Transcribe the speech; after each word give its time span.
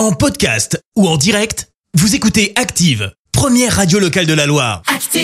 En 0.00 0.12
podcast 0.12 0.82
ou 0.96 1.06
en 1.06 1.18
direct, 1.18 1.68
vous 1.92 2.14
écoutez 2.14 2.54
Active, 2.56 3.12
première 3.32 3.76
radio 3.76 3.98
locale 3.98 4.24
de 4.24 4.32
la 4.32 4.46
Loire. 4.46 4.80
Active. 4.86 5.20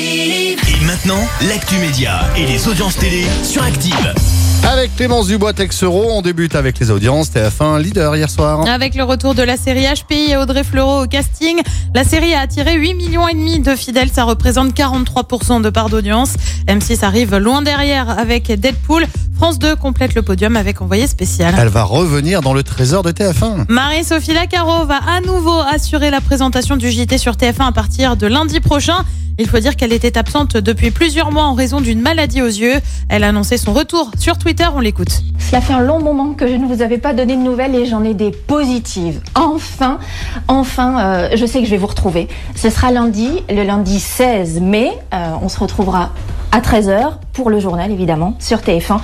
Et 0.69 0.85
maintenant, 0.85 1.27
l'actu 1.49 1.77
média 1.77 2.21
et 2.37 2.45
les 2.45 2.69
audiences 2.69 2.99
télé 2.99 3.25
sur 3.43 3.63
Active. 3.63 4.13
Avec 4.65 4.95
Clémence 4.97 5.29
Dubois 5.29 5.55
Texero, 5.55 6.11
on 6.11 6.21
débute 6.21 6.55
avec 6.55 6.79
les 6.79 6.91
audiences. 6.91 7.31
TF1 7.31 7.81
leader 7.81 8.17
hier 8.17 8.29
soir. 8.29 8.69
Avec 8.69 8.95
le 8.97 9.05
retour 9.05 9.35
de 9.35 9.43
la 9.43 9.57
série 9.57 9.87
HPI 9.87 10.33
et 10.33 10.37
Audrey 10.37 10.65
Fleurot 10.65 11.05
au 11.05 11.07
casting, 11.07 11.63
la 11.95 12.05
série 12.05 12.35
a 12.35 12.41
attiré 12.41 12.75
8 12.75 12.95
millions 12.95 13.29
et 13.29 13.33
demi 13.33 13.61
de 13.61 13.75
fidèles, 13.77 14.11
ça 14.13 14.25
représente 14.25 14.75
43% 14.77 15.63
de 15.63 15.71
part 15.71 15.89
d'audience. 15.89 16.35
M6 16.67 17.03
arrive 17.03 17.37
loin 17.37 17.63
derrière 17.63 18.11
avec 18.11 18.53
Deadpool. 18.53 19.07
France 19.37 19.59
2 19.59 19.77
complète 19.77 20.15
le 20.15 20.23
podium 20.23 20.57
avec 20.57 20.81
envoyé 20.81 21.07
spécial. 21.07 21.55
Elle 21.59 21.69
va 21.69 21.83
revenir 21.83 22.41
dans 22.41 22.55
le 22.55 22.63
trésor 22.63 23.03
de 23.03 23.13
TF1. 23.13 23.67
Marie-Sophie 23.69 24.33
Lacaro 24.33 24.87
va 24.87 24.97
à 24.97 25.21
nouveau 25.21 25.59
assurer 25.61 26.11
la 26.11 26.23
présentation 26.23 26.79
du 26.79 26.91
JT 26.91 27.19
sur 27.19 27.35
TF1 27.35 27.69
à 27.69 27.73
partir 27.73 28.17
de 28.17 28.27
lundi 28.27 28.61
prochain. 28.61 29.05
Il 29.39 29.47
faut 29.47 29.59
dire 29.59 29.77
qu'elle 29.77 29.93
était 29.93 30.17
absente 30.17 30.57
depuis 30.57 30.91
plusieurs 30.91 31.31
mois 31.31 31.45
en 31.45 31.53
raison 31.53 31.83
d'une 31.83 32.01
maladie 32.01 32.41
aux 32.41 32.47
yeux. 32.47 32.81
Elle 33.11 33.25
a 33.25 33.29
annoncé 33.29 33.59
son 33.59 33.75
retour 33.75 34.11
sur 34.19 34.39
Twitter, 34.39 34.67
on 34.75 34.81
l'écoute. 34.81 35.21
Cela 35.47 35.61
fait 35.61 35.75
un 35.75 35.81
long 35.81 36.01
moment 36.01 36.33
que 36.33 36.49
je 36.49 36.55
ne 36.55 36.67
vous 36.67 36.83
avais 36.83 36.99
pas 36.99 37.15
donné 37.15 37.37
de 37.37 37.41
nouvelles 37.41 37.77
et 37.77 37.87
j'en 37.87 38.03
ai 38.03 38.15
des 38.15 38.33
positives. 38.33 39.21
Enfin, 39.37 40.01
enfin, 40.49 40.99
euh, 40.99 41.29
je 41.37 41.47
sais 41.47 41.61
que 41.61 41.67
je 41.67 41.71
vais 41.71 41.77
vous 41.77 41.87
retrouver. 41.87 42.27
Ce 42.57 42.69
sera 42.69 42.91
lundi, 42.91 43.31
le 43.49 43.63
lundi 43.63 44.01
16 44.01 44.61
mai. 44.61 44.91
Euh, 45.15 45.35
on 45.41 45.49
se 45.49 45.61
retrouvera 45.61 46.11
à 46.51 46.59
13h 46.59 47.19
pour 47.33 47.49
le 47.49 47.61
journal, 47.61 47.93
évidemment, 47.93 48.37
sur 48.41 48.59
TF1. 48.59 48.99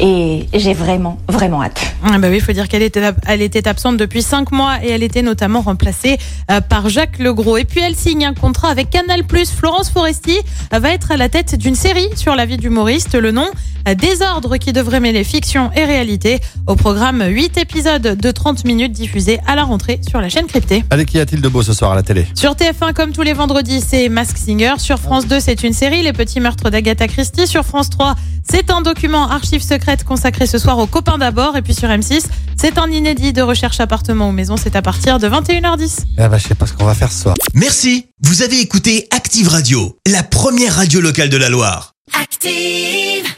Et 0.00 0.46
j'ai 0.54 0.72
vraiment, 0.72 1.18
vraiment 1.28 1.62
hâte. 1.62 1.94
Ah 2.02 2.16
bah 2.18 2.28
oui, 2.30 2.36
il 2.36 2.42
faut 2.42 2.52
dire 2.52 2.68
qu'elle 2.68 2.82
était, 2.82 3.12
était 3.38 3.68
absente 3.68 3.98
depuis 3.98 4.22
5 4.22 4.52
mois 4.52 4.82
et 4.82 4.88
elle 4.88 5.02
était 5.02 5.22
notamment 5.22 5.60
remplacée 5.60 6.16
euh, 6.50 6.62
par 6.62 6.88
Jacques 6.88 7.18
Legros. 7.18 7.58
Et 7.58 7.64
puis 7.64 7.80
elle 7.80 7.94
signe 7.94 8.24
un 8.24 8.32
contrat 8.32 8.68
avec 8.68 8.88
Canal+. 8.88 9.22
Florence 9.54 9.90
Foresti 9.90 10.38
va 10.72 10.92
être 10.94 11.12
à 11.12 11.18
la 11.18 11.28
tête 11.28 11.56
d'une 11.56 11.74
série 11.74 12.08
sur 12.16 12.34
la 12.34 12.46
vie 12.46 12.56
d'humoriste. 12.56 13.14
Le 13.16 13.32
nom 13.32 13.46
Désordre 13.92 14.56
qui 14.56 14.72
devrait 14.72 15.00
mêler 15.00 15.24
fiction 15.24 15.70
et 15.76 15.84
réalité. 15.84 16.38
Au 16.66 16.76
programme 16.76 17.22
8 17.22 17.58
épisodes 17.58 18.02
de 18.02 18.30
30 18.30 18.64
minutes 18.64 18.92
diffusés 18.92 19.40
à 19.46 19.54
la 19.56 19.64
rentrée 19.64 20.00
sur 20.08 20.20
la 20.20 20.28
chaîne 20.28 20.46
cryptée. 20.46 20.84
Allez, 20.90 21.04
qu'y 21.04 21.18
a-t-il 21.18 21.42
de 21.42 21.48
beau 21.48 21.62
ce 21.62 21.72
soir 21.72 21.92
à 21.92 21.94
la 21.94 22.02
télé? 22.02 22.26
Sur 22.34 22.52
TF1, 22.52 22.94
comme 22.94 23.12
tous 23.12 23.22
les 23.22 23.34
vendredis, 23.34 23.82
c'est 23.86 24.08
Mask 24.08 24.38
Singer. 24.38 24.74
Sur 24.78 24.98
France 24.98 25.26
2, 25.26 25.40
c'est 25.40 25.62
une 25.62 25.72
série, 25.72 26.02
Les 26.02 26.12
Petits 26.12 26.40
Meurtres 26.40 26.70
d'Agatha 26.70 27.08
Christie. 27.08 27.46
Sur 27.46 27.64
France 27.64 27.90
3, 27.90 28.14
c'est 28.48 28.70
un 28.70 28.80
document 28.80 29.28
archives 29.28 29.62
secrètes 29.62 30.04
consacré 30.04 30.46
ce 30.46 30.58
soir 30.58 30.78
aux 30.78 30.86
copains 30.86 31.18
d'abord. 31.18 31.56
Et 31.56 31.62
puis 31.62 31.74
sur 31.74 31.88
M6, 31.88 32.24
c'est 32.56 32.78
un 32.78 32.90
inédit 32.90 33.32
de 33.32 33.42
recherche 33.42 33.80
appartement 33.80 34.28
ou 34.28 34.32
maison. 34.32 34.56
C'est 34.56 34.76
à 34.76 34.82
partir 34.82 35.18
de 35.18 35.28
21h10. 35.28 36.04
Ah 36.18 36.28
bah, 36.28 36.38
je 36.38 36.48
sais 36.48 36.54
pas 36.54 36.66
ce 36.66 36.72
qu'on 36.72 36.84
va 36.84 36.94
faire 36.94 37.12
ce 37.12 37.22
soir. 37.22 37.36
Merci, 37.54 38.06
vous 38.22 38.42
avez 38.42 38.60
écouté 38.60 39.08
Active 39.10 39.48
Radio, 39.48 39.98
la 40.06 40.22
première 40.22 40.76
radio 40.76 41.00
locale 41.00 41.28
de 41.28 41.36
la 41.36 41.48
Loire. 41.48 41.94
Active. 42.20 43.33